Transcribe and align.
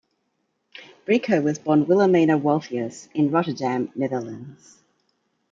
Brico 1.05 1.43
was 1.43 1.59
born 1.59 1.85
Wilhelmina 1.85 2.35
Wolthius 2.39 3.07
in 3.13 3.29
Rotterdam, 3.29 3.91
Netherlands. 3.93 4.81